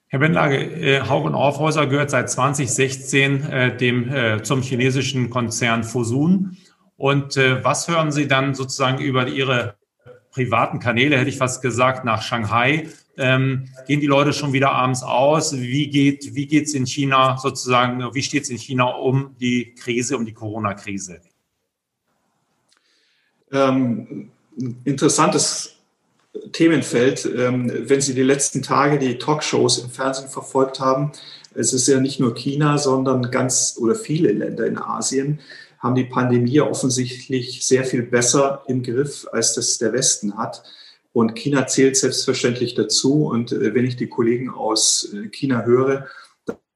Herr 0.06 0.20
Bendlage, 0.20 0.58
äh, 0.58 1.00
Hauch 1.00 1.24
und 1.24 1.34
Aufhäuser 1.34 1.88
gehört 1.88 2.10
seit 2.10 2.30
2016 2.30 3.42
äh, 3.42 3.76
dem, 3.76 4.08
äh, 4.08 4.44
zum 4.44 4.62
chinesischen 4.62 5.30
Konzern 5.30 5.82
Fosun. 5.82 6.58
Und 6.94 7.36
äh, 7.36 7.64
was 7.64 7.88
hören 7.88 8.12
Sie 8.12 8.28
dann 8.28 8.54
sozusagen 8.54 9.02
über 9.02 9.26
Ihre 9.26 9.74
privaten 10.32 10.80
Kanäle, 10.80 11.18
hätte 11.18 11.30
ich 11.30 11.38
fast 11.38 11.62
gesagt, 11.62 12.04
nach 12.04 12.22
Shanghai 12.22 12.88
ähm, 13.18 13.68
gehen 13.86 14.00
die 14.00 14.06
Leute 14.06 14.32
schon 14.32 14.52
wieder 14.52 14.72
abends 14.72 15.02
aus? 15.02 15.54
Wie 15.56 15.88
geht 15.88 16.34
wie 16.34 16.46
geht's 16.46 16.74
in 16.74 16.86
China 16.86 17.36
sozusagen? 17.38 18.02
Wie 18.14 18.22
steht 18.22 18.44
es 18.44 18.50
in 18.50 18.58
China 18.58 18.86
um 18.86 19.36
die 19.38 19.74
Krise, 19.74 20.16
um 20.16 20.24
die 20.24 20.32
Corona-Krise? 20.32 21.20
Ähm, 23.52 24.30
interessantes 24.84 25.76
Themenfeld. 26.52 27.26
Ähm, 27.26 27.70
wenn 27.88 28.00
Sie 28.00 28.14
die 28.14 28.22
letzten 28.22 28.62
Tage 28.62 28.98
die 28.98 29.18
Talkshows 29.18 29.78
im 29.78 29.90
Fernsehen 29.90 30.28
verfolgt 30.28 30.80
haben, 30.80 31.12
es 31.54 31.74
ist 31.74 31.86
ja 31.86 32.00
nicht 32.00 32.18
nur 32.18 32.34
China, 32.34 32.78
sondern 32.78 33.30
ganz 33.30 33.76
oder 33.78 33.94
viele 33.94 34.32
Länder 34.32 34.66
in 34.66 34.78
Asien 34.78 35.40
haben 35.82 35.96
die 35.96 36.04
Pandemie 36.04 36.60
offensichtlich 36.60 37.66
sehr 37.66 37.84
viel 37.84 38.02
besser 38.02 38.62
im 38.68 38.84
Griff, 38.84 39.26
als 39.32 39.54
das 39.54 39.78
der 39.78 39.92
Westen 39.92 40.38
hat. 40.38 40.62
Und 41.12 41.34
China 41.34 41.66
zählt 41.66 41.96
selbstverständlich 41.96 42.74
dazu. 42.74 43.26
Und 43.26 43.52
äh, 43.52 43.74
wenn 43.74 43.84
ich 43.84 43.96
die 43.96 44.06
Kollegen 44.06 44.48
aus 44.48 45.12
äh, 45.12 45.28
China 45.28 45.64
höre, 45.64 46.06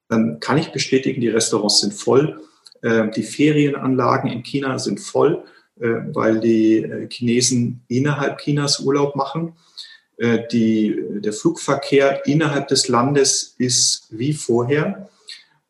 dann 0.08 0.40
kann 0.40 0.58
ich 0.58 0.72
bestätigen, 0.72 1.20
die 1.20 1.28
Restaurants 1.28 1.80
sind 1.80 1.94
voll. 1.94 2.40
Äh, 2.82 3.10
die 3.10 3.22
Ferienanlagen 3.22 4.30
in 4.30 4.42
China 4.42 4.78
sind 4.78 5.00
voll, 5.00 5.44
weil 5.78 6.40
die 6.40 7.06
Chinesen 7.10 7.84
innerhalb 7.88 8.38
Chinas 8.38 8.80
Urlaub 8.80 9.14
machen. 9.14 9.52
Die, 10.18 10.96
der 11.16 11.34
Flugverkehr 11.34 12.24
innerhalb 12.24 12.68
des 12.68 12.88
Landes 12.88 13.54
ist 13.58 14.06
wie 14.08 14.32
vorher. 14.32 15.10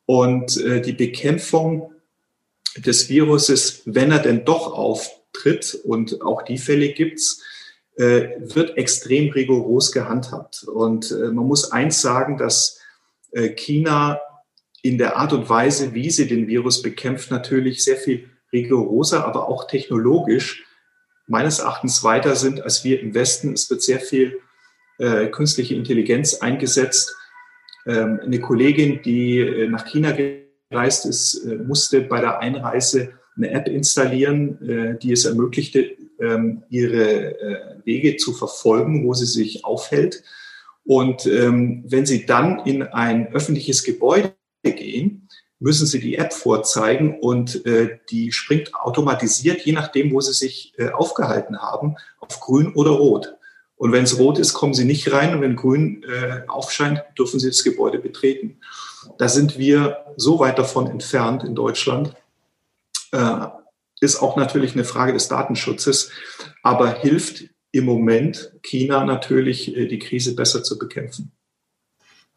Und 0.05 0.55
die 0.55 0.93
Bekämpfung 0.93 1.96
des 2.77 3.09
Viruses, 3.09 3.83
wenn 3.85 4.13
er 4.13 4.19
denn 4.19 4.45
doch 4.45 4.73
auftritt, 4.73 5.79
und 5.85 6.23
auch 6.23 6.43
die 6.43 6.59
Fälle 6.59 6.93
gibt's, 6.93 7.43
äh, 7.97 8.29
wird 8.41 8.77
extrem 8.77 9.31
rigoros 9.31 9.93
gehandhabt. 9.93 10.65
Und 10.65 11.11
äh, 11.11 11.31
man 11.31 11.47
muss 11.47 11.73
eins 11.73 12.01
sagen, 12.01 12.37
dass 12.39 12.79
äh, 13.33 13.51
China 13.51 14.21
in 14.83 14.99
der 14.99 15.17
Art 15.17 15.33
und 15.33 15.49
Weise, 15.49 15.95
wie 15.95 16.11
sie 16.11 16.27
den 16.27 16.47
Virus 16.47 16.83
bekämpft, 16.83 17.31
natürlich 17.31 17.83
sehr 17.83 17.97
viel 17.97 18.31
rigoroser, 18.53 19.27
aber 19.27 19.49
auch 19.49 19.67
technologisch 19.67 20.65
meines 21.27 21.59
Erachtens 21.59 22.05
weiter 22.05 22.37
sind 22.37 22.63
als 22.63 22.85
wir 22.85 23.01
im 23.01 23.15
Westen. 23.15 23.53
Es 23.53 23.69
wird 23.69 23.83
sehr 23.83 24.01
viel 24.01 24.39
äh, 24.99 25.27
künstliche 25.27 25.75
Intelligenz 25.75 26.35
eingesetzt. 26.35 27.15
Ähm, 27.87 28.21
eine 28.23 28.41
Kollegin, 28.41 29.03
die 29.03 29.39
äh, 29.39 29.69
nach 29.69 29.87
China 29.87 30.13
eingereist 30.71 31.07
ist, 31.07 31.35
äh, 31.45 31.57
musste 31.57 32.03
bei 32.03 32.21
der 32.21 32.41
Einreise 32.41 33.13
eine 33.37 33.51
App 33.51 33.69
installieren, 33.69 34.69
äh, 34.69 34.99
die 34.99 35.13
es 35.13 35.25
ermöglichte, 35.25 35.97
ähm, 36.21 36.63
ihre 36.71 37.39
äh, 37.41 37.77
Wege 37.85 38.17
zu 38.17 38.33
verfolgen, 38.33 39.07
wo 39.07 39.15
sie 39.15 39.27
sich 39.27 39.65
aufhält. 39.65 40.23
Und 40.85 41.27
ähm, 41.27 41.85
wenn 41.89 42.07
Sie 42.07 42.27
dann 42.27 42.61
in 42.61 42.85
ein 42.85 43.33
öffentliches 43.33 43.83
Gebäude 43.83 44.35
gehen, 44.63 45.29
müssen 45.59 45.85
Sie 45.85 45.99
die 45.99 46.17
App 46.17 46.33
vorzeigen 46.33 47.19
und 47.19 47.65
die 48.11 48.31
springt 48.31 48.73
automatisiert, 48.73 49.63
je 49.63 49.73
nachdem, 49.73 50.13
wo 50.13 50.21
Sie 50.21 50.33
sich 50.33 50.75
aufgehalten 50.93 51.59
haben, 51.59 51.97
auf 52.21 52.39
grün 52.39 52.73
oder 52.75 52.93
rot. 52.93 53.35
Und 53.75 53.91
wenn 53.91 54.05
es 54.05 54.19
rot 54.19 54.39
ist, 54.39 54.55
kommen 54.55 54.75
Sie 54.75 54.85
nicht 54.85 55.11
rein 55.11 55.35
und 55.35 55.41
wenn 55.41 55.57
grün 55.57 56.05
aufscheint, 56.47 57.03
dürfen 57.19 57.41
Sie 57.41 57.49
das 57.49 57.65
Gebäude 57.65 57.99
betreten. 57.99 58.61
Da 59.19 59.29
sind 59.29 59.59
wir 59.59 60.05
so 60.17 60.39
weit 60.39 60.59
davon 60.59 60.87
entfernt 60.89 61.45
in 61.45 61.55
Deutschland. 61.55 62.15
Äh, 63.13 63.47
ist 64.01 64.21
auch 64.23 64.37
natürlich 64.37 64.75
eine 64.75 64.85
Frage 64.85 65.13
des 65.13 65.29
Datenschutzes, 65.29 66.11
aber 66.63 66.93
hilft 66.93 67.45
im 67.73 67.85
Moment 67.85 68.53
China 68.63 69.05
natürlich, 69.05 69.77
äh, 69.77 69.87
die 69.87 69.99
Krise 69.99 70.35
besser 70.35 70.63
zu 70.63 70.79
bekämpfen. 70.79 71.33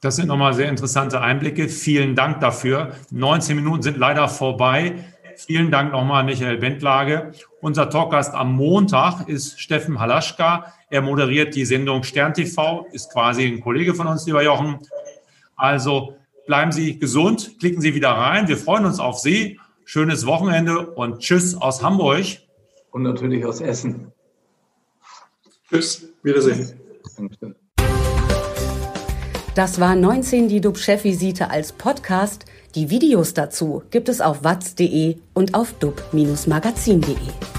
Das 0.02 0.16
sind 0.16 0.28
nochmal 0.28 0.54
sehr 0.54 0.70
interessante 0.70 1.20
Einblicke. 1.20 1.68
Vielen 1.68 2.16
Dank 2.16 2.40
dafür. 2.40 2.96
19 3.12 3.56
Minuten 3.58 3.82
sind 3.82 3.98
leider 3.98 4.30
vorbei. 4.30 5.06
Vielen 5.36 5.72
Dank 5.72 5.92
nochmal, 5.92 6.24
Michael 6.24 6.58
Bentlage. 6.58 7.32
Unser 7.62 7.90
Talkgast 7.90 8.34
am 8.34 8.54
Montag 8.54 9.28
ist 9.28 9.60
Steffen 9.60 10.00
Halaschka. 10.00 10.74
Er 10.90 11.02
moderiert 11.02 11.56
die 11.56 11.66
Sendung 11.66 12.04
Stern 12.04 12.34
TV, 12.34 12.86
ist 12.92 13.12
quasi 13.12 13.46
ein 13.46 13.60
Kollege 13.60 13.94
von 13.94 14.08
uns, 14.08 14.26
lieber 14.26 14.44
Jochen. 14.44 14.80
Also 15.56 16.16
bleiben 16.50 16.72
Sie 16.72 16.98
gesund, 16.98 17.60
klicken 17.60 17.80
Sie 17.80 17.94
wieder 17.94 18.10
rein. 18.10 18.48
Wir 18.48 18.58
freuen 18.58 18.84
uns 18.84 19.00
auf 19.00 19.20
Sie. 19.20 19.60
Schönes 19.86 20.26
Wochenende 20.26 20.80
und 20.80 21.20
Tschüss 21.20 21.54
aus 21.54 21.84
Hamburg. 21.84 22.26
Und 22.90 23.04
natürlich 23.04 23.46
aus 23.46 23.62
Essen. 23.62 24.12
Tschüss, 25.70 26.10
Wiedersehen. 26.24 26.74
Das 29.54 29.80
war 29.80 29.96
19 29.96 30.48
die 30.48 30.60
DUB-Chefvisite 30.60 31.52
als 31.52 31.72
Podcast. 31.72 32.46
Die 32.74 32.90
Videos 32.90 33.36
dazu 33.36 33.84
gibt 33.92 34.10
es 34.10 34.20
auf 34.20 34.44
watz.de 34.44 35.18
und 35.36 35.54
auf 35.54 35.74
dub-magazin.de. 35.74 37.59